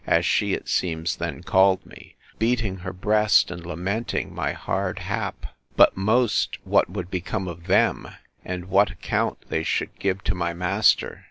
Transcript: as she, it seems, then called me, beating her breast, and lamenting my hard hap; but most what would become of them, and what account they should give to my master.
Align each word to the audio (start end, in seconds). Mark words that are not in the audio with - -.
as 0.07 0.25
she, 0.25 0.53
it 0.55 0.67
seems, 0.67 1.17
then 1.17 1.43
called 1.43 1.85
me, 1.85 2.15
beating 2.39 2.77
her 2.77 2.91
breast, 2.91 3.51
and 3.51 3.63
lamenting 3.63 4.33
my 4.33 4.51
hard 4.51 4.97
hap; 4.97 5.45
but 5.77 5.95
most 5.95 6.57
what 6.63 6.89
would 6.89 7.11
become 7.11 7.47
of 7.47 7.67
them, 7.67 8.07
and 8.43 8.65
what 8.65 8.89
account 8.89 9.37
they 9.49 9.61
should 9.61 9.93
give 9.99 10.23
to 10.23 10.33
my 10.33 10.55
master. 10.55 11.19